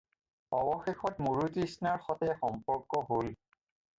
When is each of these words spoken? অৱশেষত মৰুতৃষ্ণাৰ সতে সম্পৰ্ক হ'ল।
অৱশেষত 0.59 1.25
মৰুতৃষ্ণাৰ 1.25 2.01
সতে 2.07 2.31
সম্পৰ্ক 2.39 3.03
হ'ল। 3.11 3.31